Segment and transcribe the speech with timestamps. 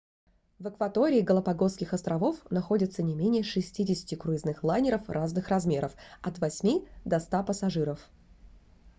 [0.57, 5.93] в акватории галапагосских островов находится не менее 60 круизных лайнеров разных размеров
[6.23, 7.99] от 8 до 100 пассажиров